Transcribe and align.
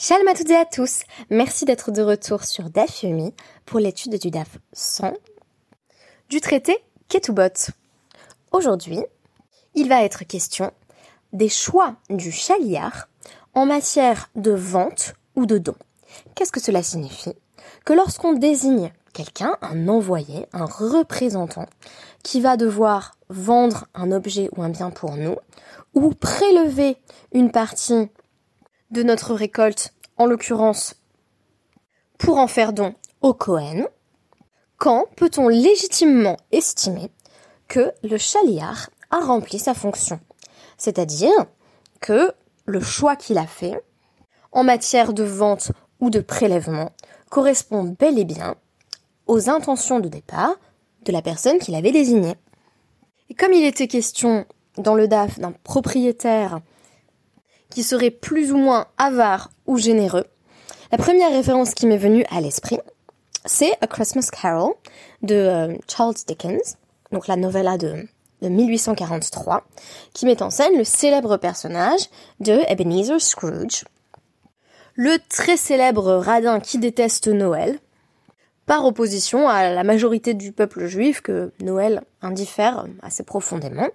Shalom 0.00 0.28
à 0.28 0.34
toutes 0.34 0.50
et 0.50 0.56
à 0.56 0.64
tous. 0.64 1.00
Merci 1.28 1.64
d'être 1.64 1.90
de 1.90 2.02
retour 2.02 2.44
sur 2.44 2.70
DAF 2.70 3.02
Yomi 3.02 3.34
pour 3.66 3.80
l'étude 3.80 4.16
du 4.16 4.30
DAF 4.30 4.58
100 4.72 5.12
du 6.30 6.40
traité 6.40 6.78
Ketubot. 7.08 7.72
Aujourd'hui, 8.52 9.00
il 9.74 9.88
va 9.88 10.04
être 10.04 10.22
question 10.22 10.70
des 11.32 11.48
choix 11.48 11.96
du 12.10 12.30
chaliar 12.30 13.08
en 13.54 13.66
matière 13.66 14.30
de 14.36 14.52
vente 14.52 15.14
ou 15.34 15.46
de 15.46 15.58
don. 15.58 15.74
Qu'est-ce 16.36 16.52
que 16.52 16.60
cela 16.60 16.84
signifie? 16.84 17.34
Que 17.84 17.92
lorsqu'on 17.92 18.34
désigne 18.34 18.92
quelqu'un, 19.12 19.56
un 19.62 19.88
envoyé, 19.88 20.46
un 20.52 20.66
représentant, 20.66 21.66
qui 22.22 22.40
va 22.40 22.56
devoir 22.56 23.16
vendre 23.30 23.88
un 23.96 24.12
objet 24.12 24.48
ou 24.56 24.62
un 24.62 24.68
bien 24.68 24.90
pour 24.90 25.16
nous, 25.16 25.34
ou 25.94 26.10
prélever 26.14 26.98
une 27.32 27.50
partie 27.50 28.10
de 28.90 29.02
notre 29.02 29.34
récolte, 29.34 29.92
en 30.16 30.26
l'occurrence 30.26 30.94
pour 32.18 32.38
en 32.38 32.48
faire 32.48 32.72
don 32.72 32.94
au 33.20 33.34
Cohen, 33.34 33.86
quand 34.76 35.06
peut-on 35.16 35.48
légitimement 35.48 36.36
estimer 36.52 37.10
que 37.68 37.92
le 38.02 38.16
chaliar 38.16 38.90
a 39.10 39.20
rempli 39.20 39.58
sa 39.58 39.74
fonction? 39.74 40.20
C'est-à-dire 40.76 41.46
que 42.00 42.32
le 42.66 42.80
choix 42.80 43.16
qu'il 43.16 43.38
a 43.38 43.46
fait 43.46 43.80
en 44.52 44.64
matière 44.64 45.12
de 45.12 45.24
vente 45.24 45.72
ou 46.00 46.10
de 46.10 46.20
prélèvement 46.20 46.92
correspond 47.28 47.84
bel 47.84 48.18
et 48.18 48.24
bien 48.24 48.54
aux 49.26 49.50
intentions 49.50 50.00
de 50.00 50.08
départ 50.08 50.54
de 51.04 51.12
la 51.12 51.22
personne 51.22 51.58
qu'il 51.58 51.74
avait 51.74 51.92
désignée. 51.92 52.34
Et 53.28 53.34
comme 53.34 53.52
il 53.52 53.64
était 53.64 53.88
question 53.88 54.46
dans 54.76 54.94
le 54.94 55.08
DAF 55.08 55.38
d'un 55.38 55.52
propriétaire 55.52 56.60
qui 57.78 57.84
serait 57.84 58.10
plus 58.10 58.50
ou 58.50 58.56
moins 58.56 58.88
avare 58.98 59.52
ou 59.68 59.78
généreux, 59.78 60.24
la 60.90 60.98
première 60.98 61.30
référence 61.30 61.74
qui 61.74 61.86
m'est 61.86 61.96
venue 61.96 62.24
à 62.28 62.40
l'esprit, 62.40 62.80
c'est 63.44 63.70
A 63.80 63.86
Christmas 63.86 64.30
Carol 64.32 64.72
de 65.22 65.36
euh, 65.36 65.76
Charles 65.86 66.16
Dickens, 66.26 66.76
donc 67.12 67.28
la 67.28 67.36
novella 67.36 67.78
de, 67.78 68.08
de 68.42 68.48
1843, 68.48 69.64
qui 70.12 70.26
met 70.26 70.42
en 70.42 70.50
scène 70.50 70.76
le 70.76 70.82
célèbre 70.82 71.36
personnage 71.36 72.00
de 72.40 72.58
Ebenezer 72.66 73.20
Scrooge, 73.20 73.84
le 74.96 75.16
très 75.28 75.56
célèbre 75.56 76.14
radin 76.14 76.58
qui 76.58 76.78
déteste 76.78 77.28
Noël, 77.28 77.78
par 78.66 78.86
opposition 78.86 79.48
à 79.48 79.70
la 79.70 79.84
majorité 79.84 80.34
du 80.34 80.50
peuple 80.50 80.86
juif 80.86 81.20
que 81.20 81.52
Noël 81.60 82.02
indiffère 82.22 82.86
assez 83.02 83.22
profondément. 83.22 83.86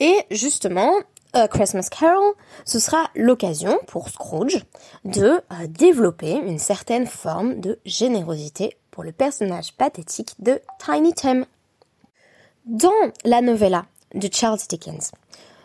Et 0.00 0.16
justement, 0.32 0.92
A 1.36 1.48
Christmas 1.48 1.88
Carol, 1.90 2.32
ce 2.64 2.78
sera 2.78 3.10
l'occasion 3.14 3.78
pour 3.88 4.08
Scrooge 4.08 4.64
de 5.04 5.26
euh, 5.26 5.66
développer 5.68 6.32
une 6.32 6.58
certaine 6.58 7.06
forme 7.06 7.60
de 7.60 7.78
générosité 7.84 8.78
pour 8.90 9.04
le 9.04 9.12
personnage 9.12 9.74
pathétique 9.74 10.34
de 10.38 10.62
Tiny 10.78 11.12
Tim. 11.12 11.44
Dans 12.64 12.88
la 13.26 13.42
novella 13.42 13.84
de 14.14 14.30
Charles 14.32 14.60
Dickens, 14.66 15.12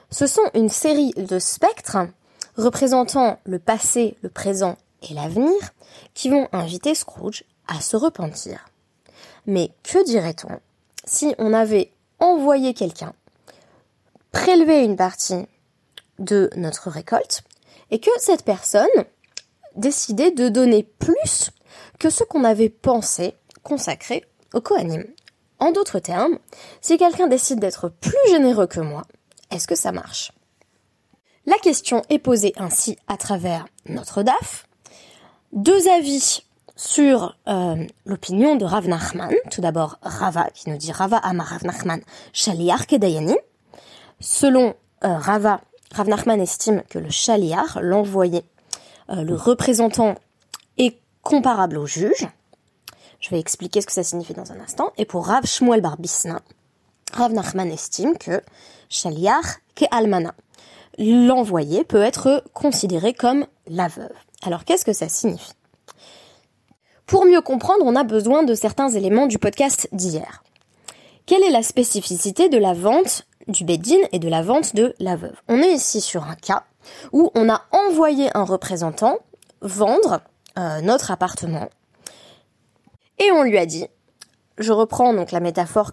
ce 0.09 0.27
sont 0.27 0.41
une 0.55 0.67
série 0.67 1.13
de 1.13 1.39
spectres 1.39 1.99
représentant 2.57 3.39
le 3.45 3.57
passé, 3.57 4.17
le 4.23 4.29
présent 4.29 4.75
et 5.09 5.13
l'avenir 5.13 5.55
qui 6.13 6.29
vont 6.29 6.49
inviter 6.51 6.95
Scrooge 6.95 7.45
à 7.69 7.79
se 7.79 7.95
repentir. 7.95 8.65
Mais 9.45 9.71
que 9.83 10.03
dirait-on 10.03 10.59
si 11.05 11.33
on 11.37 11.53
avait 11.53 11.93
envoyé 12.19 12.73
quelqu'un 12.73 13.13
prélever 14.33 14.83
une 14.83 14.95
partie 14.97 15.45
de 16.21 16.49
notre 16.55 16.89
récolte 16.89 17.43
et 17.89 17.99
que 17.99 18.11
cette 18.19 18.43
personne 18.43 18.87
décidait 19.75 20.31
de 20.31 20.49
donner 20.49 20.83
plus 20.83 21.51
que 21.99 22.09
ce 22.09 22.23
qu'on 22.23 22.43
avait 22.43 22.69
pensé 22.69 23.35
consacrer 23.63 24.25
au 24.53 24.61
Kohanim. 24.61 25.05
En 25.59 25.71
d'autres 25.71 25.99
termes, 25.99 26.39
si 26.81 26.97
quelqu'un 26.97 27.27
décide 27.27 27.59
d'être 27.59 27.89
plus 27.89 28.17
généreux 28.29 28.67
que 28.67 28.79
moi, 28.79 29.03
est-ce 29.51 29.67
que 29.67 29.75
ça 29.75 29.91
marche? 29.91 30.31
La 31.45 31.57
question 31.57 32.01
est 32.09 32.19
posée 32.19 32.53
ainsi 32.57 32.97
à 33.07 33.17
travers 33.17 33.65
notre 33.85 34.23
DAF. 34.23 34.67
Deux 35.53 35.87
avis 35.87 36.43
sur 36.75 37.35
euh, 37.47 37.85
l'opinion 38.05 38.55
de 38.55 38.65
Rav 38.65 38.87
Nachman. 38.87 39.31
Tout 39.51 39.61
d'abord, 39.61 39.97
Rava, 40.01 40.49
qui 40.53 40.69
nous 40.69 40.77
dit 40.77 40.91
Rava 40.91 41.17
Amar 41.17 41.47
Rav 41.47 41.65
Nachman, 41.65 42.01
Shaliar. 42.33 42.85
Selon 44.19 44.75
euh, 45.03 45.17
Rava, 45.17 45.61
Rav 45.93 46.07
Nachman 46.07 46.39
estime 46.39 46.83
que 46.89 46.99
le 46.99 47.09
Shaliar, 47.09 47.79
l'envoyé, 47.81 48.43
euh, 49.09 49.23
le 49.23 49.35
représentant, 49.35 50.15
est 50.77 50.97
comparable 51.21 51.77
au 51.77 51.85
juge. 51.85 52.27
Je 53.19 53.29
vais 53.29 53.39
expliquer 53.39 53.81
ce 53.81 53.87
que 53.87 53.91
ça 53.93 54.03
signifie 54.03 54.33
dans 54.33 54.51
un 54.51 54.59
instant. 54.59 54.93
Et 54.97 55.05
pour 55.05 55.27
Rav 55.27 55.45
Shmuel 55.45 55.81
Barbisna, 55.81 56.39
Rav 57.13 57.33
Nachman 57.33 57.69
estime 57.69 58.17
que 58.17 58.41
Shaliar 58.89 59.43
ke 59.75 59.85
Almana, 59.91 60.33
l'envoyé 60.97 61.83
peut 61.83 62.01
être 62.01 62.43
considéré 62.53 63.13
comme 63.13 63.45
la 63.67 63.87
veuve. 63.87 64.13
Alors 64.43 64.63
qu'est-ce 64.63 64.85
que 64.85 64.93
ça 64.93 65.09
signifie? 65.09 65.53
Pour 67.05 67.25
mieux 67.25 67.41
comprendre, 67.41 67.83
on 67.85 67.97
a 67.97 68.05
besoin 68.05 68.43
de 68.43 68.55
certains 68.55 68.89
éléments 68.89 69.27
du 69.27 69.37
podcast 69.37 69.89
d'hier. 69.91 70.43
Quelle 71.25 71.43
est 71.43 71.51
la 71.51 71.63
spécificité 71.63 72.47
de 72.47 72.57
la 72.57 72.73
vente 72.73 73.27
du 73.47 73.63
Beddin 73.63 73.99
et 74.11 74.19
de 74.19 74.29
la 74.29 74.41
vente 74.41 74.75
de 74.75 74.95
la 74.99 75.15
veuve. 75.15 75.35
On 75.47 75.61
est 75.61 75.73
ici 75.73 76.01
sur 76.01 76.23
un 76.23 76.35
cas 76.35 76.63
où 77.11 77.31
on 77.35 77.49
a 77.49 77.63
envoyé 77.71 78.35
un 78.35 78.43
représentant 78.43 79.17
vendre 79.61 80.21
euh, 80.57 80.81
notre 80.81 81.11
appartement. 81.11 81.69
Et 83.19 83.31
on 83.31 83.43
lui 83.43 83.57
a 83.57 83.65
dit, 83.65 83.87
je 84.57 84.71
reprends 84.71 85.13
donc 85.13 85.31
la 85.31 85.39
métaphore 85.39 85.91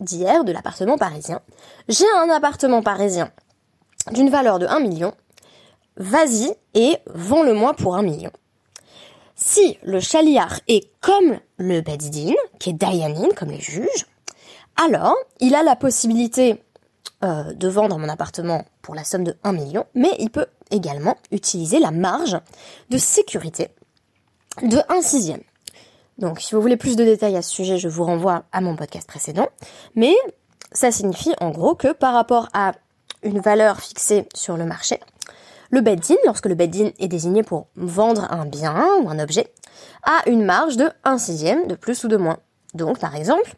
d'hier 0.00 0.44
de 0.44 0.52
l'appartement 0.52 0.98
parisien, 0.98 1.40
j'ai 1.88 2.06
un 2.16 2.30
appartement 2.30 2.82
parisien 2.82 3.30
d'une 4.12 4.30
valeur 4.30 4.58
de 4.58 4.66
1 4.66 4.80
million, 4.80 5.14
vas-y 5.96 6.54
et 6.74 6.98
vends-le-moi 7.06 7.74
pour 7.74 7.96
1 7.96 8.02
million. 8.02 8.30
Si 9.36 9.78
le 9.82 10.00
chaliar 10.00 10.60
est 10.68 10.90
comme 11.00 11.38
le 11.56 11.80
Beddin, 11.80 12.34
qui 12.58 12.70
est 12.70 12.74
Dayanin, 12.74 13.28
comme 13.36 13.50
les 13.50 13.60
juges, 13.60 14.06
alors 14.76 15.16
il 15.40 15.54
a 15.54 15.62
la 15.62 15.76
possibilité 15.76 16.62
euh, 17.24 17.54
de 17.54 17.68
vendre 17.68 17.98
mon 17.98 18.08
appartement 18.08 18.64
pour 18.82 18.94
la 18.94 19.02
somme 19.02 19.24
de 19.24 19.36
1 19.44 19.52
million, 19.52 19.86
mais 19.94 20.10
il 20.18 20.30
peut 20.30 20.46
également 20.70 21.16
utiliser 21.30 21.78
la 21.78 21.90
marge 21.90 22.38
de 22.90 22.98
sécurité 22.98 23.68
de 24.62 24.78
1 24.88 25.02
sixième. 25.02 25.40
Donc 26.18 26.40
si 26.40 26.54
vous 26.54 26.60
voulez 26.60 26.76
plus 26.76 26.96
de 26.96 27.04
détails 27.04 27.36
à 27.36 27.42
ce 27.42 27.50
sujet, 27.50 27.78
je 27.78 27.88
vous 27.88 28.04
renvoie 28.04 28.44
à 28.52 28.60
mon 28.60 28.76
podcast 28.76 29.08
précédent. 29.08 29.48
Mais 29.94 30.14
ça 30.72 30.90
signifie 30.90 31.32
en 31.40 31.50
gros 31.50 31.74
que 31.74 31.92
par 31.92 32.14
rapport 32.14 32.48
à 32.52 32.72
une 33.22 33.40
valeur 33.40 33.80
fixée 33.80 34.28
sur 34.34 34.56
le 34.56 34.66
marché, 34.66 35.00
le 35.70 35.80
beddin, 35.80 36.16
lorsque 36.26 36.46
le 36.46 36.54
beddin 36.54 36.90
est 36.98 37.08
désigné 37.08 37.42
pour 37.42 37.68
vendre 37.74 38.30
un 38.30 38.44
bien 38.44 38.84
ou 39.00 39.08
un 39.08 39.18
objet, 39.18 39.52
a 40.02 40.28
une 40.28 40.44
marge 40.44 40.76
de 40.76 40.90
1 41.04 41.18
sixième 41.18 41.66
de 41.66 41.74
plus 41.74 42.04
ou 42.04 42.08
de 42.08 42.16
moins. 42.16 42.38
Donc, 42.74 42.98
par 42.98 43.16
exemple, 43.16 43.54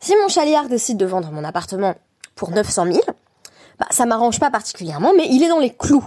si 0.00 0.14
mon 0.16 0.28
chaliard 0.28 0.68
décide 0.68 0.96
de 0.96 1.06
vendre 1.06 1.30
mon 1.30 1.44
appartement 1.44 1.94
pour 2.40 2.52
900 2.52 2.86
000, 2.86 3.00
bah, 3.78 3.86
ça 3.90 4.06
m'arrange 4.06 4.40
pas 4.40 4.50
particulièrement, 4.50 5.12
mais 5.14 5.26
il 5.28 5.42
est 5.42 5.48
dans 5.50 5.58
les 5.58 5.74
clous. 5.74 6.02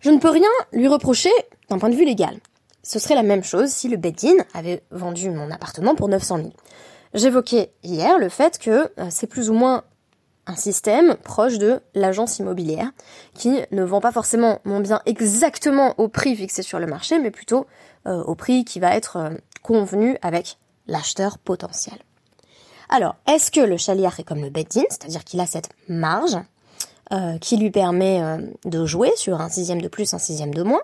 Je 0.00 0.08
ne 0.08 0.18
peux 0.18 0.30
rien 0.30 0.48
lui 0.72 0.88
reprocher 0.88 1.28
d'un 1.68 1.78
point 1.78 1.90
de 1.90 1.94
vue 1.94 2.06
légal. 2.06 2.38
Ce 2.82 2.98
serait 2.98 3.14
la 3.14 3.22
même 3.22 3.44
chose 3.44 3.68
si 3.68 3.88
le 3.88 3.98
Beddin 3.98 4.36
avait 4.54 4.82
vendu 4.90 5.28
mon 5.28 5.50
appartement 5.50 5.94
pour 5.94 6.08
900 6.08 6.36
000. 6.38 6.48
J'évoquais 7.12 7.70
hier 7.82 8.18
le 8.18 8.30
fait 8.30 8.58
que 8.58 8.70
euh, 8.70 9.08
c'est 9.10 9.26
plus 9.26 9.50
ou 9.50 9.52
moins 9.52 9.84
un 10.46 10.56
système 10.56 11.16
proche 11.16 11.58
de 11.58 11.82
l'agence 11.94 12.38
immobilière 12.38 12.90
qui 13.34 13.60
ne 13.72 13.82
vend 13.82 14.00
pas 14.00 14.12
forcément 14.12 14.60
mon 14.64 14.80
bien 14.80 15.02
exactement 15.04 15.94
au 15.98 16.08
prix 16.08 16.34
fixé 16.34 16.62
sur 16.62 16.78
le 16.78 16.86
marché, 16.86 17.18
mais 17.18 17.30
plutôt 17.30 17.66
euh, 18.06 18.22
au 18.24 18.34
prix 18.34 18.64
qui 18.64 18.80
va 18.80 18.96
être 18.96 19.16
euh, 19.18 19.30
convenu 19.62 20.16
avec 20.22 20.56
l'acheteur 20.86 21.36
potentiel. 21.36 21.98
Alors, 22.90 23.16
est-ce 23.26 23.50
que 23.50 23.60
le 23.60 23.76
chaliar 23.76 24.18
est 24.20 24.24
comme 24.24 24.42
le 24.42 24.50
beddin, 24.50 24.82
c'est-à-dire 24.90 25.24
qu'il 25.24 25.40
a 25.40 25.46
cette 25.46 25.70
marge 25.88 26.36
euh, 27.12 27.38
qui 27.38 27.56
lui 27.56 27.70
permet 27.70 28.20
de 28.64 28.84
jouer 28.84 29.12
sur 29.16 29.40
un 29.40 29.48
sixième 29.48 29.80
de 29.80 29.88
plus, 29.88 30.12
un 30.12 30.18
sixième 30.18 30.52
de 30.52 30.62
moins, 30.62 30.82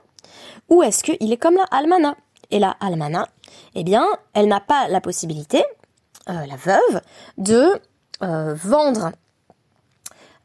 ou 0.68 0.82
est-ce 0.82 1.04
qu'il 1.04 1.32
est 1.32 1.36
comme 1.36 1.56
la 1.56 1.64
almana? 1.64 2.16
Et 2.50 2.58
la 2.58 2.70
almana, 2.80 3.28
eh 3.74 3.82
bien, 3.84 4.06
elle 4.32 4.46
n'a 4.46 4.60
pas 4.60 4.88
la 4.88 5.00
possibilité, 5.00 5.64
la 6.28 6.56
veuve, 6.56 7.00
de 7.38 7.80
vendre 8.20 9.10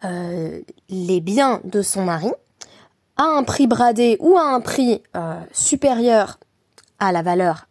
euh, 0.03 0.61
les 0.89 1.21
biens 1.21 1.61
de 1.63 1.83
son 1.83 2.03
mari 2.03 2.31
à 3.17 3.23
un 3.23 3.43
prix 3.43 3.67
bradé 3.67 4.17
ou 4.19 4.35
à 4.35 4.41
un 4.41 4.59
prix 4.59 5.03
euh, 5.15 5.39
supérieur 5.51 6.39
à 6.97 7.11
la 7.11 7.21
valeur 7.21 7.67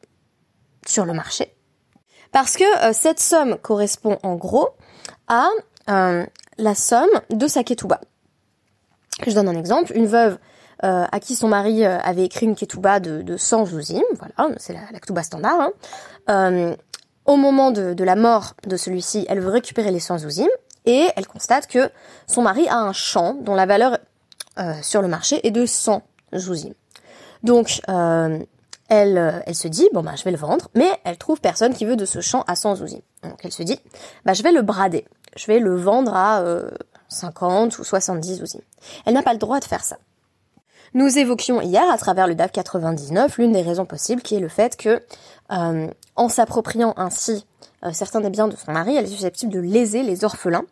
sur 0.87 1.05
le 1.05 1.13
marché. 1.13 1.53
Parce 2.33 2.57
que 2.57 2.89
euh, 2.89 2.93
cette 2.93 3.21
somme 3.21 3.57
correspond 3.59 4.19
en 4.23 4.37
gros 4.37 4.71
à 5.29 5.49
la 6.59 6.75
somme 6.77 7.11
de 7.31 7.49
sa 7.49 7.65
ketouba. 7.65 8.01
Je 9.27 9.33
donne 9.33 9.49
un 9.49 9.59
exemple. 9.59 9.91
Une 9.97 10.07
veuve 10.07 10.39
à 10.83 11.19
qui 11.19 11.35
son 11.35 11.49
mari 11.49 11.85
avait 11.85 12.25
écrit 12.25 12.47
une 12.47 12.55
ketouba 12.55 13.01
de, 13.01 13.23
de 13.23 13.37
100 13.37 13.67
zouzim, 13.67 14.03
voilà, 14.21 14.55
c'est 14.59 14.73
la, 14.73 14.83
la 14.93 15.01
ketouba 15.01 15.25
standard. 15.25 15.73
Hein. 16.29 16.77
au 17.27 17.37
moment 17.37 17.73
de, 17.73 18.05
la 18.05 18.15
mort 18.15 18.55
de 18.69 18.77
celui-ci, 18.77 19.27
elle 19.29 19.41
veut 19.41 19.51
récupérer 19.51 19.91
les 19.91 19.99
100 19.99 20.19
zouzim 20.19 20.47
et 20.87 21.09
elle 21.17 21.27
constate 21.27 21.67
que 21.67 21.91
son 22.29 22.43
mari 22.43 22.69
a 22.69 22.77
un 22.77 22.93
champ 22.93 23.35
dont 23.35 23.57
la 23.57 23.67
valeur 23.67 23.99
sur 24.81 25.03
le 25.03 25.09
marché 25.09 25.45
est 25.45 25.51
de 25.51 25.67
100 25.67 26.03
zouzim. 26.37 26.75
Donc, 27.43 27.81
euh, 27.89 28.39
elle 28.91 29.55
se 29.55 29.69
dit, 29.69 29.89
bon 29.95 30.03
bah 30.03 30.15
je 30.17 30.25
vais 30.25 30.33
le 30.33 30.37
vendre, 30.37 30.69
mais 30.75 30.91
elle 31.05 31.17
trouve 31.17 31.41
personne 31.41 31.73
qui 31.73 31.85
veut 31.85 31.97
de 31.97 32.05
ce 32.05 32.21
champ 32.21 32.45
à 32.47 32.57
100 32.57 32.77
zouzim. 32.77 33.01
Donc 33.23 33.39
elle 33.45 33.53
se 33.53 33.63
dit, 33.63 33.79
bah 34.25 34.35
je 34.35 34.43
vais 34.43 34.53
le 34.53 34.63
brader, 34.63 35.07
je 35.37 35.47
vais 35.47 35.61
le 35.61 35.77
vendre 35.77 36.13
à 36.15 36.45
50 37.09 37.73
euh, 37.73 37.81
ou 37.81 37.85
70 37.85 38.37
zouzim. 38.37 38.61
Elle 39.07 39.15
n'a 39.15 39.23
pas 39.23 39.33
le 39.33 39.39
droit 39.39 39.61
de 39.61 39.65
faire 39.65 39.85
ça. 39.85 39.97
Nous 40.93 41.19
évoquions 41.19 41.61
hier, 41.61 41.89
à 41.89 41.97
travers 41.99 42.27
le 42.27 42.35
DAF 42.35 42.51
99, 42.51 43.39
l'une 43.39 43.53
des 43.53 43.63
raisons 43.63 43.87
possibles 43.87 44.23
qui 44.23 44.35
est 44.35 44.41
le 44.41 44.49
fait 44.49 44.77
que, 44.77 45.01
euh, 45.53 45.87
en 46.17 46.29
s'appropriant 46.29 46.95
ainsi 46.97 47.47
certains 47.93 48.21
des 48.21 48.29
biens 48.29 48.49
de 48.49 48.57
son 48.57 48.73
mari, 48.73 48.97
elle 48.97 49.05
est 49.05 49.09
susceptible 49.09 49.53
de 49.53 49.61
léser 49.61 50.03
les 50.03 50.25
orphelins, 50.25 50.65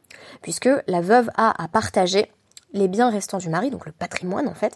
puisque 0.43 0.69
la 0.89 1.01
veuve 1.01 1.31
a 1.37 1.63
à 1.63 1.67
partager 1.69 2.31
les 2.75 2.87
biens 2.87 3.09
restants 3.09 3.39
du 3.39 3.49
mari, 3.49 3.71
donc 3.71 3.87
le 3.87 3.93
patrimoine 3.93 4.47
en 4.47 4.53
fait, 4.55 4.75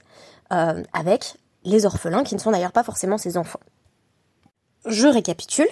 avec 0.49 1.35
les 1.65 1.87
orphelins, 1.87 2.25
qui 2.25 2.35
ne 2.35 2.41
sont 2.41 2.51
d'ailleurs 2.51 2.73
pas 2.73 2.85
forcément 2.85 3.19
ses 3.19 3.37
enfants. 3.37 3.61
Je 4.87 5.07
récapitule. 5.07 5.69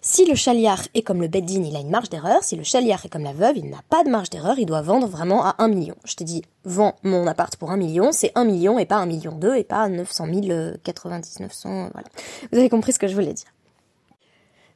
Si 0.00 0.24
le 0.24 0.34
chaliar 0.34 0.80
est 0.94 1.02
comme 1.02 1.20
le 1.20 1.28
beddin, 1.28 1.62
il 1.62 1.76
a 1.76 1.80
une 1.80 1.90
marge 1.90 2.08
d'erreur. 2.08 2.42
Si 2.42 2.56
le 2.56 2.62
chaliar 2.62 3.04
est 3.04 3.08
comme 3.08 3.22
la 3.22 3.34
veuve, 3.34 3.58
il 3.58 3.68
n'a 3.68 3.82
pas 3.90 4.04
de 4.04 4.08
marge 4.08 4.30
d'erreur. 4.30 4.58
Il 4.58 4.64
doit 4.64 4.80
vendre 4.80 5.06
vraiment 5.06 5.44
à 5.44 5.54
1 5.58 5.68
million. 5.68 5.94
Je 6.04 6.14
t'ai 6.14 6.24
dit, 6.24 6.42
vends 6.64 6.96
mon 7.02 7.26
appart 7.26 7.54
pour 7.56 7.70
1 7.70 7.76
million. 7.76 8.10
C'est 8.12 8.32
1 8.34 8.44
million 8.44 8.78
et 8.78 8.86
pas 8.86 8.96
1 8.96 9.06
million 9.06 9.32
2 9.32 9.56
et 9.56 9.64
pas 9.64 9.88
900 9.88 10.26
000, 10.42 10.70
90, 10.82 11.40
900, 11.40 11.88
voilà. 11.92 12.08
Vous 12.52 12.58
avez 12.58 12.70
compris 12.70 12.92
ce 12.92 12.98
que 12.98 13.06
je 13.06 13.14
voulais 13.14 13.34
dire. 13.34 13.48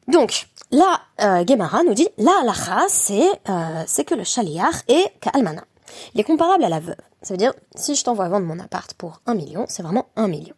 Donc, 0.06 0.48
là, 0.70 1.00
euh, 1.22 1.44
Gemara 1.46 1.82
nous 1.84 1.94
dit, 1.94 2.08
la 2.18 2.32
halacha, 2.42 2.80
c'est, 2.88 3.28
euh, 3.48 3.84
c'est 3.86 4.04
que 4.04 4.14
le 4.14 4.24
chaliar 4.24 4.72
est 4.88 5.12
ka'almana. 5.20 5.64
Il 6.14 6.20
est 6.20 6.24
comparable 6.24 6.64
à 6.64 6.68
la 6.68 6.80
veuve. 6.80 6.96
Ça 7.22 7.34
veut 7.34 7.38
dire, 7.38 7.52
si 7.74 7.94
je 7.94 8.04
t'envoie 8.04 8.28
vendre 8.28 8.46
mon 8.46 8.58
appart 8.58 8.92
pour 8.94 9.20
1 9.26 9.34
million, 9.34 9.64
c'est 9.68 9.82
vraiment 9.82 10.08
1 10.16 10.28
million. 10.28 10.54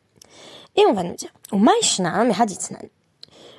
Et 0.81 0.87
on 0.87 0.95
va 0.95 1.03
nous 1.03 1.15
dire, 1.15 1.31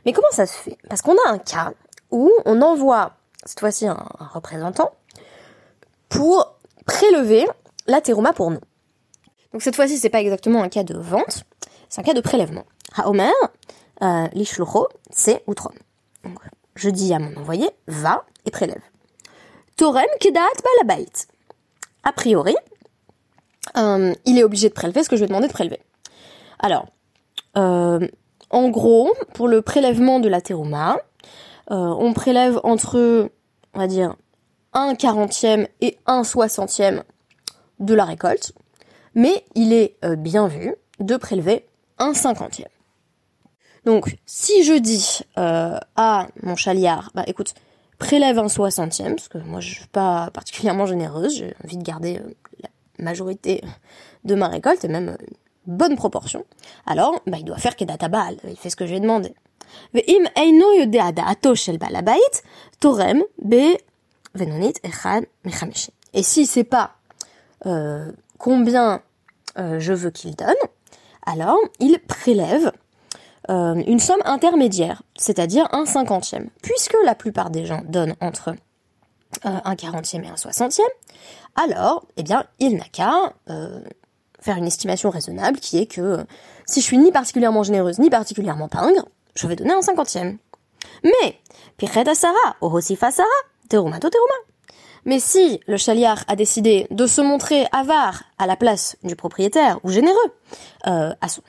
mais 0.05 0.13
comment 0.13 0.31
ça 0.31 0.47
se 0.47 0.57
fait? 0.57 0.77
Parce 0.89 1.03
qu'on 1.03 1.15
a 1.27 1.29
un 1.29 1.37
cas 1.37 1.73
où 2.09 2.31
on 2.45 2.61
envoie, 2.63 3.13
cette 3.45 3.59
fois-ci 3.59 3.85
un, 3.85 4.03
représentant, 4.33 4.91
pour 6.09 6.55
prélever 6.87 7.45
la 7.85 8.01
terouma 8.01 8.33
pour 8.33 8.49
nous. 8.49 8.59
Donc 9.53 9.61
cette 9.61 9.75
fois-ci, 9.75 9.99
c'est 9.99 10.09
pas 10.09 10.21
exactement 10.21 10.63
un 10.63 10.69
cas 10.69 10.83
de 10.83 10.97
vente, 10.97 11.43
c'est 11.89 12.01
un 12.01 12.03
cas 12.03 12.13
de 12.13 12.21
prélèvement. 12.21 12.65
Haomer, 12.97 13.29
euh, 14.01 14.27
c'est 15.11 15.43
outrom. 15.45 15.73
Donc, 16.23 16.39
je 16.75 16.89
dis 16.89 17.13
à 17.13 17.19
mon 17.19 17.39
envoyé, 17.39 17.69
va 17.85 18.25
et 18.45 18.51
prélève. 18.51 18.81
Torem 19.77 20.07
kedat 20.19 20.41
balabait. 20.83 21.11
A 22.03 22.13
priori, 22.13 22.55
euh, 23.77 24.13
il 24.25 24.39
est 24.39 24.43
obligé 24.43 24.69
de 24.69 24.73
prélever 24.73 25.03
ce 25.03 25.09
que 25.09 25.15
je 25.15 25.21
lui 25.21 25.25
ai 25.25 25.27
demandé 25.27 25.47
de 25.47 25.53
prélever. 25.53 25.81
Alors, 26.59 26.87
en 27.55 28.69
gros, 28.69 29.13
pour 29.33 29.47
le 29.47 29.61
prélèvement 29.61 30.19
de 30.19 30.29
la 30.29 30.41
terouma, 30.41 30.97
euh, 31.69 31.75
on 31.75 32.13
prélève 32.13 32.59
entre, 32.63 33.29
on 33.73 33.79
va 33.79 33.87
dire, 33.87 34.15
un 34.73 34.95
quarantième 34.95 35.67
et 35.81 35.97
un 36.05 36.23
soixantième 36.23 37.03
de 37.79 37.93
la 37.93 38.05
récolte, 38.05 38.53
mais 39.15 39.45
il 39.55 39.73
est 39.73 39.97
bien 40.17 40.47
vu 40.47 40.75
de 40.99 41.17
prélever 41.17 41.65
un 41.97 42.13
cinquantième. 42.13 42.69
Donc, 43.85 44.17
si 44.25 44.63
je 44.63 44.73
dis 44.73 45.21
à 45.35 46.27
mon 46.43 46.55
chaliard, 46.55 47.11
bah 47.15 47.23
écoute, 47.27 47.53
prélève 47.97 48.39
un 48.39 48.49
soixantième, 48.49 49.15
parce 49.15 49.27
que 49.27 49.37
moi 49.37 49.59
je 49.59 49.75
suis 49.75 49.87
pas 49.87 50.29
particulièrement 50.33 50.85
généreuse, 50.85 51.35
j'ai 51.35 51.53
envie 51.63 51.77
de 51.77 51.83
garder 51.83 52.19
la 52.61 52.69
majorité 52.97 53.61
de 54.23 54.35
ma 54.35 54.47
récolte, 54.47 54.83
et 54.85 54.87
même 54.87 55.17
bonne 55.65 55.95
proportion, 55.95 56.45
alors 56.85 57.21
bah, 57.27 57.37
il 57.39 57.45
doit 57.45 57.57
faire 57.57 57.75
kedatabal, 57.75 58.37
il 58.47 58.55
fait 58.55 58.69
ce 58.69 58.75
que 58.75 58.85
j'ai 58.85 58.99
demandé. 58.99 59.33
Et 66.13 66.23
si 66.23 66.45
c'est 66.45 66.63
pas 66.63 66.95
euh, 67.65 68.11
combien 68.37 69.01
euh, 69.57 69.79
je 69.79 69.93
veux 69.93 70.11
qu'il 70.11 70.35
donne, 70.35 70.53
alors 71.25 71.57
il 71.79 71.99
prélève 71.99 72.71
euh, 73.49 73.75
une 73.87 73.99
somme 73.99 74.21
intermédiaire, 74.25 75.03
c'est-à-dire 75.15 75.67
un 75.71 75.85
cinquantième. 75.85 76.49
Puisque 76.61 76.95
la 77.05 77.15
plupart 77.15 77.49
des 77.49 77.65
gens 77.65 77.81
donnent 77.87 78.15
entre 78.21 78.55
un 79.43 79.75
quarantième 79.77 80.25
et 80.25 80.27
un 80.27 80.35
soixantième, 80.35 80.89
alors, 81.55 82.05
eh 82.17 82.23
bien, 82.23 82.45
il 82.59 82.75
n'a 82.75 82.83
qu'à 82.91 83.33
faire 84.41 84.57
une 84.57 84.67
estimation 84.67 85.09
raisonnable 85.09 85.59
qui 85.59 85.77
est 85.77 85.85
que 85.85 86.25
si 86.65 86.81
je 86.81 86.85
suis 86.85 86.97
ni 86.97 87.11
particulièrement 87.11 87.63
généreuse 87.63 87.99
ni 87.99 88.09
particulièrement 88.09 88.67
pingre, 88.67 89.05
je 89.35 89.47
vais 89.47 89.55
donner 89.55 89.73
un 89.73 89.81
cinquantième. 89.81 90.37
Mais, 91.03 91.39
Pireta 91.77 92.15
Sarah, 92.15 92.55
Orosifa 92.61 93.11
Sarah, 93.11 93.29
Terumato 93.69 94.09
Teruma. 94.09 94.33
Mais 95.05 95.19
si 95.19 95.59
le 95.67 95.77
chaliar 95.77 96.23
a 96.27 96.35
décidé 96.35 96.87
de 96.91 97.07
se 97.07 97.21
montrer 97.21 97.65
avare 97.71 98.23
à 98.37 98.45
la 98.45 98.55
place 98.55 98.97
du 99.03 99.15
propriétaire 99.15 99.79
ou 99.83 99.89
généreux, 99.89 100.17
euh, 100.87 101.13
à 101.21 101.27
son, 101.27 101.41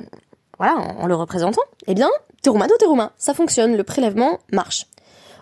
voilà, 0.59 0.77
en, 0.77 1.06
le 1.06 1.15
représentant, 1.15 1.62
eh 1.87 1.94
bien, 1.94 2.09
Terumato 2.43 2.77
Teruma, 2.79 3.12
ça 3.19 3.35
fonctionne, 3.35 3.77
le 3.77 3.85
prélèvement 3.85 4.39
marche. 4.53 4.87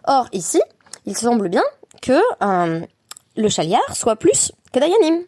Or, 0.06 0.26
ici, 0.32 0.60
il 1.06 1.16
semble 1.16 1.48
bien 1.48 1.62
que 2.02 2.20
euh, 2.42 2.80
le 3.36 3.48
chaliar 3.48 3.82
soit 3.94 4.16
plus 4.16 4.52
que 4.72 4.80
Dayanim. 4.80 5.22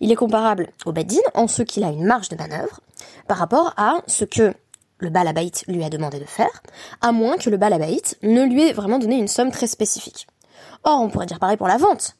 Il 0.00 0.12
est 0.12 0.16
comparable 0.16 0.68
au 0.86 0.92
Badin 0.92 1.16
en 1.34 1.48
ce 1.48 1.62
qu'il 1.62 1.84
a 1.84 1.88
une 1.88 2.04
marge 2.04 2.28
de 2.28 2.36
manœuvre 2.36 2.80
par 3.28 3.38
rapport 3.38 3.74
à 3.76 3.98
ce 4.06 4.24
que 4.24 4.54
le 4.98 5.10
Balabait 5.10 5.50
lui 5.68 5.84
a 5.84 5.90
demandé 5.90 6.18
de 6.18 6.24
faire, 6.24 6.62
à 7.00 7.12
moins 7.12 7.36
que 7.36 7.50
le 7.50 7.56
Balabait 7.56 8.02
ne 8.22 8.44
lui 8.44 8.68
ait 8.68 8.72
vraiment 8.72 8.98
donné 8.98 9.16
une 9.16 9.28
somme 9.28 9.50
très 9.50 9.66
spécifique. 9.66 10.26
Or, 10.84 11.00
on 11.00 11.10
pourrait 11.10 11.26
dire 11.26 11.38
pareil 11.38 11.56
pour 11.56 11.68
la 11.68 11.76
vente. 11.76 12.16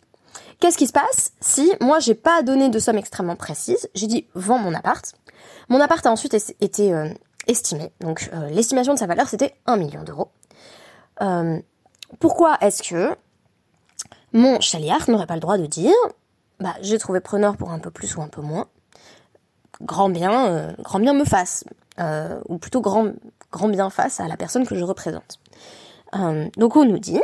Qu'est-ce 0.61 0.79
qui 0.79 0.87
se 0.87 0.93
passe 0.93 1.33
si 1.41 1.73
moi 1.81 1.99
j'ai 1.99 2.15
pas 2.15 2.43
donné 2.43 2.69
de 2.69 2.79
somme 2.79 2.97
extrêmement 2.97 3.37
précise, 3.37 3.89
j'ai 3.95 4.07
dit 4.07 4.27
vends 4.35 4.59
mon 4.59 4.75
appart. 4.75 5.15
Mon 5.69 5.81
appart 5.81 6.05
a 6.07 6.11
ensuite 6.11 6.35
été 6.61 6.93
euh, 6.93 7.09
estimé, 7.47 7.93
donc 8.01 8.31
euh, 8.33 8.49
l'estimation 8.51 8.95
de 8.95 8.99
sa 8.99 9.07
valeur 9.07 9.29
c'était 9.29 9.55
1 9.67 9.77
million 9.77 10.03
d'euros. 10.03 10.29
Euh, 11.23 11.61
pourquoi 12.19 12.57
est-ce 12.61 12.83
que 12.83 13.17
mon 14.33 14.61
chaliard 14.61 15.09
n'aurait 15.09 15.27
pas 15.27 15.35
le 15.35 15.41
droit 15.41 15.59
de 15.59 15.67
dire 15.67 15.93
bah, 16.61 16.75
j'ai 16.81 16.99
trouvé 16.99 17.21
preneur 17.21 17.57
pour 17.57 17.71
un 17.71 17.79
peu 17.79 17.91
plus 17.91 18.17
ou 18.17 18.23
un 18.23 18.29
peu 18.29 18.41
moins. 18.41 18.67
Grand 19.81 20.09
bien, 20.09 20.47
euh, 20.47 20.73
grand 20.79 21.01
bien 21.01 21.13
me 21.13 21.25
fasse, 21.25 21.65
euh, 21.99 22.41
ou 22.49 22.59
plutôt 22.59 22.81
grand, 22.81 23.09
grand 23.51 23.69
bien 23.69 23.91
face 23.91 24.21
à 24.21 24.29
la 24.29 24.37
personne 24.37 24.67
que 24.67 24.77
je 24.77 24.85
représente. 24.85 25.41
Euh, 26.15 26.49
donc 26.57 26.77
on 26.77 26.85
nous 26.85 26.99
dit, 26.99 27.21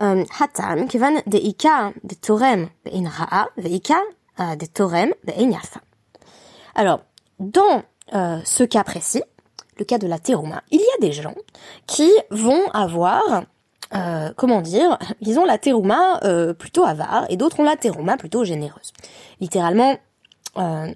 hatam 0.00 0.88
kevan 0.88 1.22
de 1.26 1.38
ika 1.38 1.92
de 2.02 2.14
torem 2.14 2.68
ra'a 2.84 3.48
veika 3.56 3.96
de 4.38 4.66
torem 4.66 5.12
yafa. 5.26 5.80
Alors, 6.74 7.00
dans 7.38 7.82
ce 8.12 8.64
cas 8.64 8.84
précis, 8.84 9.22
le 9.78 9.84
cas 9.84 9.98
de 9.98 10.06
la 10.06 10.18
terouma, 10.18 10.62
il 10.70 10.80
y 10.80 10.96
a 10.96 11.00
des 11.00 11.12
gens 11.12 11.34
qui 11.86 12.10
vont 12.30 12.68
avoir 12.72 13.44
euh, 13.94 14.32
comment 14.36 14.60
dire, 14.60 14.98
ils 15.20 15.38
ont 15.38 15.44
la 15.44 15.58
terouma 15.58 16.20
euh, 16.24 16.52
plutôt 16.52 16.84
avare 16.84 17.26
et 17.30 17.36
d'autres 17.36 17.60
ont 17.60 17.64
la 17.64 17.76
terouma 17.76 18.16
plutôt 18.16 18.44
généreuse. 18.44 18.92
Littéralement, 19.40 19.96
euh, 20.56 20.92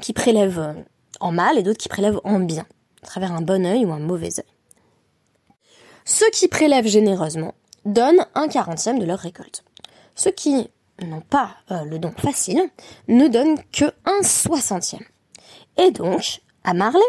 qui 0.00 0.12
prélèvent 0.12 0.74
en 1.20 1.32
mal 1.32 1.58
et 1.58 1.62
d'autres 1.62 1.78
qui 1.78 1.88
prélèvent 1.88 2.20
en 2.24 2.40
bien, 2.40 2.66
à 3.02 3.06
travers 3.06 3.32
un 3.32 3.42
bon 3.42 3.64
œil 3.66 3.84
ou 3.84 3.92
un 3.92 3.98
mauvais 3.98 4.38
œil. 4.38 4.44
Ceux 6.04 6.30
qui 6.30 6.48
prélèvent 6.48 6.86
généreusement 6.86 7.54
donnent 7.84 8.26
un 8.34 8.48
quarantième 8.48 8.98
de 8.98 9.04
leur 9.04 9.18
récolte. 9.18 9.64
Ceux 10.14 10.30
qui 10.30 10.68
n'ont 11.02 11.20
pas 11.20 11.56
le 11.70 11.98
don 11.98 12.12
facile 12.16 12.62
ne 13.08 13.28
donnent 13.28 13.58
que 13.72 13.86
un 14.04 14.22
soixantième. 14.22 15.04
Et 15.78 15.90
donc, 15.90 16.40
à 16.64 16.74
Marley, 16.74 17.00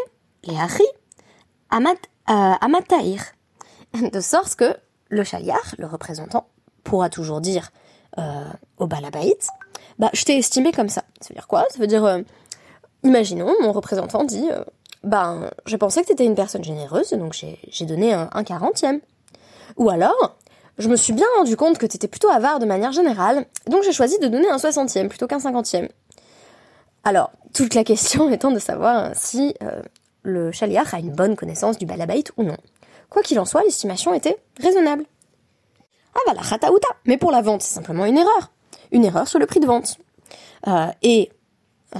les 0.44 0.56
Harry, 0.56 0.84
à, 1.70 2.68
Mataïr, 2.68 3.22
de 4.12 4.20
sorte 4.20 4.54
que 4.54 4.76
le 5.12 5.24
chaliar, 5.24 5.74
le 5.78 5.86
représentant, 5.86 6.46
pourra 6.84 7.10
toujours 7.10 7.40
dire 7.42 7.70
euh, 8.18 8.44
au 8.78 8.86
balabaït, 8.86 9.46
bah 9.98 10.08
je 10.14 10.24
t'ai 10.24 10.38
estimé 10.38 10.72
comme 10.72 10.88
ça. 10.88 11.04
Ça 11.20 11.28
veut 11.28 11.34
dire 11.34 11.46
quoi? 11.46 11.66
Ça 11.70 11.78
veut 11.78 11.86
dire, 11.86 12.04
euh, 12.04 12.22
imaginons, 13.04 13.54
mon 13.60 13.72
représentant 13.72 14.24
dit, 14.24 14.48
ben 15.04 15.50
je 15.66 15.76
pensais 15.76 16.02
que 16.02 16.08
t'étais 16.08 16.24
une 16.24 16.34
personne 16.34 16.64
généreuse, 16.64 17.10
donc 17.10 17.34
j'ai 17.34 17.86
donné 17.86 18.14
un, 18.14 18.44
quarantième. 18.44 19.00
Ou 19.76 19.90
alors, 19.90 20.36
je 20.78 20.88
me 20.88 20.96
suis 20.96 21.12
bien 21.12 21.26
rendu 21.36 21.56
compte 21.56 21.76
que 21.76 21.86
t'étais 21.86 22.08
plutôt 22.08 22.30
avare 22.30 22.58
de 22.58 22.66
manière 22.66 22.92
générale, 22.92 23.44
donc 23.68 23.82
j'ai 23.82 23.92
choisi 23.92 24.18
de 24.18 24.28
donner 24.28 24.48
un 24.48 24.58
soixantième 24.58 25.10
plutôt 25.10 25.26
qu'un 25.26 25.40
cinquantième. 25.40 25.88
Alors, 27.04 27.32
toute 27.52 27.74
la 27.74 27.84
question 27.84 28.30
étant 28.32 28.50
de 28.50 28.58
savoir 28.58 29.10
si 29.14 29.54
le 30.22 30.52
chaliar 30.52 30.94
a 30.94 31.00
une 31.00 31.12
bonne 31.12 31.36
connaissance 31.36 31.76
du 31.76 31.84
balabait 31.84 32.24
ou 32.38 32.44
non. 32.44 32.56
Quoi 33.12 33.22
qu'il 33.22 33.38
en 33.38 33.44
soit, 33.44 33.62
l'estimation 33.62 34.14
était 34.14 34.38
raisonnable. 34.58 35.04
Ah 36.14 36.20
bah 36.26 36.32
la 36.34 36.40
rataouta 36.40 36.88
Mais 37.04 37.18
pour 37.18 37.30
la 37.30 37.42
vente, 37.42 37.60
c'est 37.60 37.74
simplement 37.74 38.06
une 38.06 38.16
erreur. 38.16 38.52
Une 38.90 39.04
erreur 39.04 39.28
sur 39.28 39.38
le 39.38 39.44
prix 39.44 39.60
de 39.60 39.66
vente. 39.66 39.98
Euh, 40.66 40.86
et, 41.02 41.30
euh, 41.94 41.98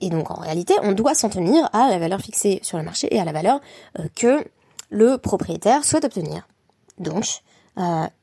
et 0.00 0.08
donc 0.08 0.30
en 0.30 0.40
réalité, 0.40 0.74
on 0.84 0.92
doit 0.92 1.14
s'en 1.14 1.28
tenir 1.28 1.68
à 1.72 1.88
la 1.90 1.98
valeur 1.98 2.20
fixée 2.20 2.60
sur 2.62 2.78
le 2.78 2.84
marché 2.84 3.12
et 3.12 3.18
à 3.18 3.24
la 3.24 3.32
valeur 3.32 3.60
euh, 3.98 4.04
que 4.14 4.44
le 4.90 5.18
propriétaire 5.18 5.84
souhaite 5.84 6.04
obtenir. 6.04 6.46
Donc, 6.98 7.26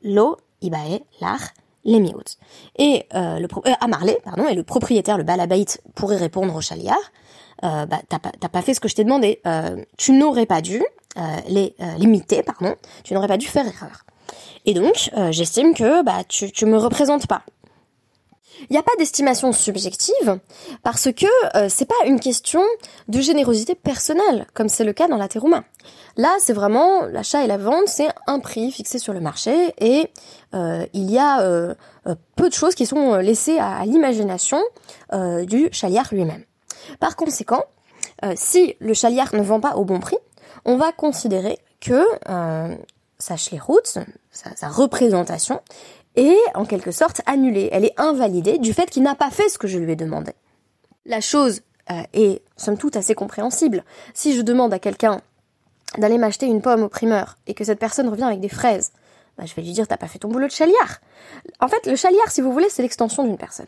l'eau, 0.02 0.38
ibae, 0.62 1.02
l'art, 1.20 1.50
les 1.84 2.00
mioutes. 2.00 2.38
Et 2.78 3.06
le 3.12 3.46
pardon, 4.24 4.48
et 4.48 4.56
le 4.56 4.64
propriétaire, 4.64 5.18
le 5.18 5.26
balabait, 5.26 5.66
pourrait 5.96 6.16
répondre 6.16 6.56
au 6.56 6.62
chaliard, 6.62 7.12
bah 7.62 8.02
t'as 8.08 8.50
pas 8.50 8.62
fait 8.62 8.74
ce 8.74 8.80
que 8.80 8.88
je 8.88 8.96
t'ai 8.96 9.04
demandé. 9.04 9.42
tu 9.98 10.14
n'aurais 10.14 10.46
pas 10.46 10.62
dû 10.62 10.82
les 11.48 11.76
limiter, 11.98 12.44
pardon. 12.44 12.76
Tu 13.04 13.14
n'aurais 13.14 13.28
pas 13.28 13.38
dû 13.38 13.48
faire 13.48 13.66
erreur. 13.66 14.06
Et 14.66 14.74
donc, 14.74 15.12
j'estime 15.32 15.74
que 15.74 16.04
bah 16.04 16.24
tu, 16.28 16.52
tu 16.52 16.66
me 16.66 16.78
représentes 16.78 17.28
pas. 17.28 17.44
Il 18.70 18.74
n'y 18.74 18.78
a 18.78 18.84
pas 18.84 18.96
d'estimation 18.98 19.52
subjective 19.52 20.40
parce 20.84 21.12
que 21.12 21.26
euh, 21.58 21.68
c'est 21.70 21.86
pas 21.86 21.96
une 22.06 22.20
question 22.20 22.62
de 23.08 23.20
générosité 23.20 23.76
personnelle 23.76 24.48
comme 24.54 24.70
c'est 24.70 24.84
le 24.84 24.94
cas 24.94 25.08
dans 25.08 25.18
la 25.18 25.28
roumain. 25.36 25.64
Là, 26.16 26.36
c'est 26.40 26.54
vraiment 26.54 27.06
l'achat 27.06 27.44
et 27.44 27.48
la 27.48 27.58
vente, 27.58 27.88
c'est 27.88 28.10
un 28.28 28.40
prix 28.40 28.72
fixé 28.72 29.00
sur 29.00 29.14
le 29.14 29.20
marché 29.20 29.74
et 29.80 30.08
euh, 30.54 30.86
il 30.94 31.10
y 31.10 31.18
a 31.18 31.42
euh, 31.42 31.74
peu 32.36 32.50
de 32.50 32.54
choses 32.54 32.76
qui 32.76 32.86
sont 32.86 33.16
laissées 33.16 33.58
à, 33.58 33.84
l'imagination 33.86 34.62
du 35.44 35.70
chaliard 35.72 36.08
lui-même. 36.12 36.44
Par 37.00 37.16
conséquent, 37.16 37.64
si 38.36 38.76
le 38.80 38.94
chaliard 38.94 39.34
ne 39.34 39.42
vend 39.42 39.60
pas 39.60 39.76
au 39.76 39.86
bon 39.86 40.00
prix, 40.00 40.18
on 40.66 40.78
va 40.78 40.92
considérer 40.92 41.60
que 41.82 42.04
sa 43.18 43.36
routes, 43.62 43.98
sa 44.32 44.70
représentation, 44.70 45.62
est 46.16 46.38
en 46.56 46.66
quelque 46.66 46.92
sorte 46.92 47.22
annulée, 47.26 47.70
elle 47.72 47.86
est 47.86 48.00
invalidée 48.00 48.58
du 48.58 48.74
fait 48.74 48.90
qu'il 48.90 49.04
n'a 49.04 49.16
pas 49.16 49.32
fait 49.32 49.50
ce 49.50 49.58
que 49.58 49.68
je 49.68 49.78
lui 49.78 49.92
ai 49.92 49.96
demandé. 49.96 50.34
La 51.06 51.22
chose 51.22 51.62
euh, 51.92 52.02
est 52.14 52.42
somme 52.56 52.78
toute 52.78 52.96
assez 52.96 53.16
compréhensible. 53.16 53.84
Si 54.14 54.36
je 54.36 54.42
demande 54.42 54.74
à 54.74 54.80
quelqu'un 54.80 55.22
d'aller 55.98 56.18
m'acheter 56.18 56.46
une 56.46 56.62
pomme 56.62 56.84
au 56.84 56.90
primeur 56.90 57.38
et 57.48 57.54
que 57.54 57.64
cette 57.64 57.80
personne 57.80 58.08
revient 58.08 58.24
avec 58.24 58.40
des 58.40 58.50
fraises, 58.50 58.92
bah, 59.38 59.46
je 59.46 59.54
vais 59.56 59.62
lui 59.62 59.72
dire 59.72 59.88
t'as 59.88 59.98
pas 59.98 60.08
fait 60.08 60.20
ton 60.20 60.30
boulot 60.30 60.48
de 60.48 60.52
chaliard. 60.52 61.02
En 61.60 61.68
fait, 61.68 61.86
le 61.86 61.96
chaliard, 61.96 62.32
si 62.32 62.42
vous 62.42 62.54
voulez, 62.54 62.70
c'est 62.70 62.84
l'extension 62.84 63.24
d'une 63.24 63.38
personne. 63.38 63.68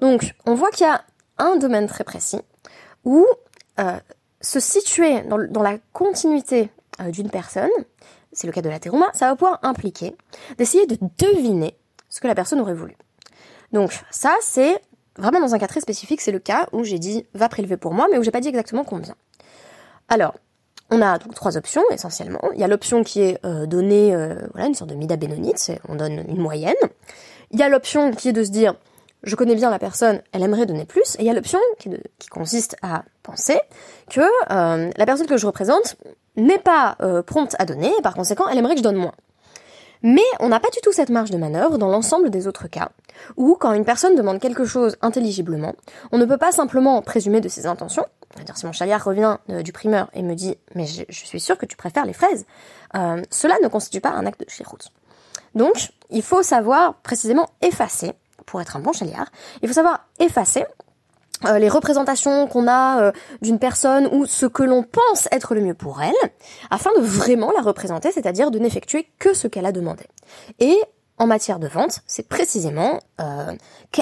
Donc, 0.00 0.34
on 0.46 0.54
voit 0.54 0.70
qu'il 0.70 0.86
y 0.86 0.90
a 0.90 1.02
un 1.38 1.56
domaine 1.56 1.86
très 1.86 2.04
précis 2.04 2.40
où 3.04 3.26
euh, 3.80 3.98
se 4.40 4.60
situer 4.60 5.22
dans, 5.22 5.62
la 5.62 5.78
continuité 5.92 6.70
euh, 7.00 7.10
d'une 7.10 7.30
personne, 7.30 7.70
c'est 8.32 8.46
le 8.46 8.52
cas 8.52 8.62
de 8.62 8.68
la 8.68 8.78
terouma, 8.78 9.06
ça 9.12 9.28
va 9.28 9.36
pouvoir 9.36 9.58
impliquer 9.62 10.16
d'essayer 10.56 10.86
de 10.86 10.98
deviner 11.18 11.76
ce 12.08 12.20
que 12.20 12.26
la 12.26 12.34
personne 12.34 12.60
aurait 12.60 12.74
voulu. 12.74 12.96
Donc 13.72 13.92
ça, 14.10 14.34
c'est 14.40 14.80
vraiment 15.16 15.40
dans 15.40 15.54
un 15.54 15.58
cas 15.58 15.66
très 15.66 15.80
spécifique, 15.80 16.20
c'est 16.20 16.32
le 16.32 16.38
cas 16.38 16.68
où 16.72 16.84
j'ai 16.84 16.98
dit 16.98 17.26
va 17.34 17.48
prélever 17.48 17.76
pour 17.76 17.92
moi, 17.92 18.08
mais 18.10 18.18
où 18.18 18.22
j'ai 18.22 18.30
pas 18.30 18.40
dit 18.40 18.48
exactement 18.48 18.84
combien. 18.84 19.14
Alors, 20.08 20.34
on 20.90 21.02
a 21.02 21.18
trois 21.18 21.56
options 21.56 21.82
essentiellement. 21.92 22.40
Il 22.54 22.60
y 22.60 22.64
a 22.64 22.68
l'option 22.68 23.04
qui 23.04 23.22
est 23.22 23.38
euh, 23.44 23.66
donner 23.66 24.14
euh, 24.14 24.34
voilà 24.52 24.66
une 24.66 24.74
sorte 24.74 24.90
de 24.90 24.96
mida 24.96 25.16
bénonite, 25.16 25.72
on 25.88 25.94
donne 25.94 26.24
une 26.28 26.38
moyenne. 26.38 26.74
Il 27.52 27.60
y 27.60 27.62
a 27.62 27.68
l'option 27.68 28.10
qui 28.12 28.28
est 28.28 28.32
de 28.32 28.42
se 28.42 28.50
dire 28.50 28.74
je 29.22 29.36
connais 29.36 29.54
bien 29.54 29.70
la 29.70 29.78
personne, 29.78 30.22
elle 30.32 30.42
aimerait 30.42 30.66
donner 30.66 30.84
plus. 30.84 31.14
Et 31.16 31.20
il 31.20 31.24
y 31.24 31.30
a 31.30 31.34
l'option 31.34 31.58
qui, 31.78 31.90
consiste 32.30 32.76
à 32.82 33.04
penser 33.22 33.60
que 34.08 34.20
euh, 34.20 34.90
la 34.96 35.06
personne 35.06 35.26
que 35.26 35.36
je 35.36 35.46
représente 35.46 35.96
n'est 36.36 36.58
pas 36.58 36.96
euh, 37.02 37.22
prompte 37.22 37.56
à 37.58 37.64
donner, 37.64 37.92
et 37.98 38.02
par 38.02 38.14
conséquent, 38.14 38.44
elle 38.50 38.58
aimerait 38.58 38.74
que 38.74 38.78
je 38.78 38.84
donne 38.84 38.96
moins. 38.96 39.14
Mais 40.02 40.22
on 40.38 40.48
n'a 40.48 40.60
pas 40.60 40.70
du 40.70 40.78
tout 40.82 40.92
cette 40.92 41.10
marge 41.10 41.30
de 41.30 41.36
manœuvre 41.36 41.76
dans 41.76 41.88
l'ensemble 41.88 42.30
des 42.30 42.46
autres 42.46 42.68
cas, 42.68 42.90
où 43.36 43.56
quand 43.60 43.72
une 43.72 43.84
personne 43.84 44.14
demande 44.14 44.40
quelque 44.40 44.64
chose 44.64 44.96
intelligiblement, 45.02 45.74
on 46.12 46.18
ne 46.18 46.24
peut 46.24 46.38
pas 46.38 46.52
simplement 46.52 47.02
présumer 47.02 47.42
de 47.42 47.48
ses 47.48 47.66
intentions. 47.66 48.06
C'est-à-dire 48.34 48.56
si 48.56 48.64
mon 48.64 48.72
chaliard 48.72 49.04
revient 49.04 49.36
euh, 49.50 49.62
du 49.62 49.72
primeur 49.72 50.08
et 50.14 50.22
me 50.22 50.34
dit 50.34 50.56
mais 50.74 50.86
je, 50.86 51.04
suis 51.10 51.40
sûr 51.40 51.58
que 51.58 51.66
tu 51.66 51.76
préfères 51.76 52.06
les 52.06 52.14
fraises, 52.14 52.46
cela 53.30 53.56
ne 53.62 53.68
constitue 53.68 54.00
pas 54.00 54.10
un 54.10 54.24
acte 54.24 54.40
de 54.40 54.48
chéroute. 54.48 54.90
Donc 55.54 55.90
il 56.10 56.22
faut 56.22 56.42
savoir 56.42 56.94
précisément 57.02 57.48
effacer 57.60 58.12
pour 58.50 58.60
être 58.60 58.76
un 58.76 58.80
bon 58.80 58.92
chaliard, 58.92 59.30
il 59.62 59.68
faut 59.68 59.74
savoir 59.74 60.08
effacer 60.18 60.64
euh, 61.46 61.58
les 61.58 61.68
représentations 61.68 62.48
qu'on 62.48 62.66
a 62.66 63.00
euh, 63.00 63.12
d'une 63.42 63.60
personne 63.60 64.08
ou 64.12 64.26
ce 64.26 64.44
que 64.44 64.64
l'on 64.64 64.82
pense 64.82 65.28
être 65.30 65.54
le 65.54 65.62
mieux 65.62 65.74
pour 65.74 66.02
elle, 66.02 66.30
afin 66.68 66.90
de 66.96 67.00
vraiment 67.00 67.52
la 67.52 67.62
représenter, 67.62 68.10
c'est-à-dire 68.10 68.50
de 68.50 68.58
n'effectuer 68.58 69.08
que 69.20 69.34
ce 69.34 69.46
qu'elle 69.46 69.66
a 69.66 69.72
demandé. 69.72 70.04
Et 70.58 70.76
en 71.16 71.26
matière 71.26 71.60
de 71.60 71.68
vente, 71.68 72.00
c'est 72.06 72.28
précisément 72.28 72.98
euh, 73.20 73.54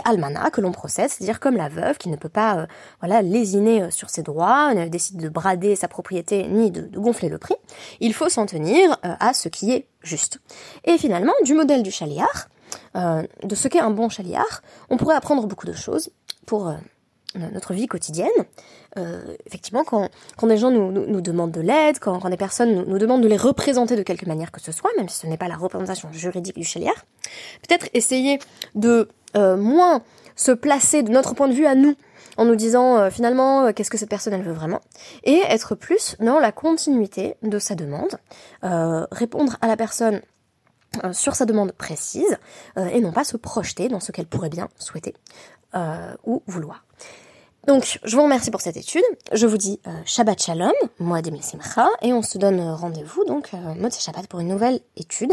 almana 0.04 0.50
que 0.50 0.62
l'on 0.62 0.72
procède, 0.72 1.10
c'est-à-dire 1.10 1.40
comme 1.40 1.56
la 1.56 1.68
veuve 1.68 1.98
qui 1.98 2.08
ne 2.08 2.16
peut 2.16 2.28
pas 2.28 2.56
euh, 2.56 2.66
voilà 3.00 3.20
lésiner 3.20 3.90
sur 3.90 4.08
ses 4.08 4.22
droits, 4.22 4.72
ne 4.72 4.88
décide 4.88 5.20
de 5.20 5.28
brader 5.28 5.76
sa 5.76 5.88
propriété 5.88 6.46
ni 6.48 6.70
de, 6.70 6.82
de 6.82 6.98
gonfler 6.98 7.28
le 7.28 7.38
prix. 7.38 7.56
Il 8.00 8.14
faut 8.14 8.30
s'en 8.30 8.46
tenir 8.46 8.96
à 9.02 9.34
ce 9.34 9.48
qui 9.48 9.72
est 9.72 9.88
juste. 10.02 10.40
Et 10.84 10.96
finalement, 10.96 11.34
du 11.44 11.54
modèle 11.54 11.82
du 11.82 11.90
chaliard, 11.90 12.48
euh, 12.96 13.22
de 13.42 13.54
ce 13.54 13.68
qu'est 13.68 13.80
un 13.80 13.90
bon 13.90 14.08
chaliard, 14.08 14.62
on 14.90 14.96
pourrait 14.96 15.16
apprendre 15.16 15.46
beaucoup 15.46 15.66
de 15.66 15.72
choses 15.72 16.10
pour 16.46 16.68
euh, 16.68 16.74
notre 17.34 17.74
vie 17.74 17.86
quotidienne. 17.86 18.28
Euh, 18.96 19.20
effectivement, 19.46 19.84
quand, 19.84 20.08
des 20.42 20.56
gens 20.56 20.70
nous, 20.70 20.90
nous, 20.90 21.20
demandent 21.20 21.52
de 21.52 21.60
l'aide, 21.60 21.98
quand, 21.98 22.28
des 22.28 22.36
personnes 22.36 22.84
nous, 22.86 22.98
demandent 22.98 23.22
de 23.22 23.28
les 23.28 23.36
représenter 23.36 23.96
de 23.96 24.02
quelque 24.02 24.26
manière 24.26 24.50
que 24.50 24.60
ce 24.60 24.72
soit, 24.72 24.90
même 24.96 25.08
si 25.08 25.18
ce 25.18 25.26
n'est 25.26 25.36
pas 25.36 25.48
la 25.48 25.56
représentation 25.56 26.10
juridique 26.12 26.56
du 26.56 26.64
chaliard, 26.64 27.04
peut-être 27.66 27.88
essayer 27.94 28.38
de 28.74 29.08
moins 29.34 30.02
se 30.36 30.52
placer 30.52 31.02
de 31.02 31.10
notre 31.10 31.34
point 31.34 31.48
de 31.48 31.52
vue 31.52 31.66
à 31.66 31.74
nous 31.74 31.94
en 32.38 32.44
nous 32.46 32.56
disant 32.56 33.10
finalement 33.10 33.72
qu'est-ce 33.72 33.90
que 33.90 33.98
cette 33.98 34.08
personne 34.08 34.32
elle 34.32 34.42
veut 34.42 34.52
vraiment 34.52 34.80
et 35.22 35.42
être 35.48 35.74
plus 35.74 36.16
dans 36.18 36.38
la 36.38 36.50
continuité 36.50 37.34
de 37.42 37.58
sa 37.58 37.74
demande, 37.74 38.18
répondre 38.62 39.58
à 39.60 39.68
la 39.68 39.76
personne 39.76 40.22
sur 41.12 41.34
sa 41.34 41.44
demande 41.44 41.72
précise 41.72 42.38
euh, 42.76 42.86
et 42.86 43.00
non 43.00 43.12
pas 43.12 43.24
se 43.24 43.36
projeter 43.36 43.88
dans 43.88 44.00
ce 44.00 44.12
qu'elle 44.12 44.26
pourrait 44.26 44.48
bien 44.48 44.68
souhaiter 44.78 45.14
euh, 45.74 46.14
ou 46.24 46.42
vouloir. 46.46 46.84
Donc, 47.66 47.98
je 48.02 48.16
vous 48.16 48.22
remercie 48.22 48.50
pour 48.50 48.62
cette 48.62 48.78
étude. 48.78 49.02
Je 49.32 49.46
vous 49.46 49.58
dis 49.58 49.78
Shabbat 50.06 50.40
Shalom, 50.40 50.72
moi 51.00 51.20
Demil 51.20 51.42
Simcha, 51.42 51.86
et 52.00 52.14
on 52.14 52.22
se 52.22 52.38
donne 52.38 52.60
rendez-vous 52.60 53.24
donc 53.26 53.50
euh, 53.52 53.90
Shabbat 53.90 54.26
pour 54.26 54.40
une 54.40 54.48
nouvelle 54.48 54.80
étude 54.96 55.32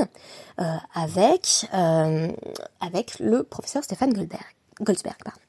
avec 0.93 1.65
avec 2.81 3.19
le 3.19 3.43
professeur 3.43 3.83
Stéphane 3.83 4.11
Goldberg. 4.11 4.43
Goldsberg. 4.81 5.17
Pardon. 5.23 5.44